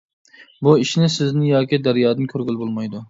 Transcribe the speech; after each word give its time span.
بۇ 0.67 0.71
ئىشنى 0.83 1.09
سىزدىن 1.17 1.43
ياكى 1.49 1.81
دەريادىن 1.89 2.31
كۆرگىلى 2.33 2.63
بولمايدۇ. 2.63 2.99